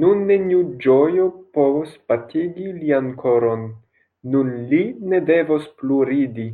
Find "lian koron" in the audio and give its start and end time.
2.82-3.64